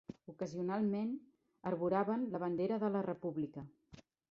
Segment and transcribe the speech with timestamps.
[0.31, 1.11] Ocasionalment
[1.73, 3.69] arboraven la bandera de la República